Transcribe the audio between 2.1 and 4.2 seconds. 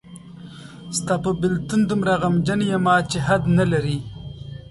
غمجن یمه چې حد نلري